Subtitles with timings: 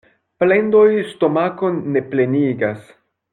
[0.43, 2.81] Plendoj stomakon ne plenigas.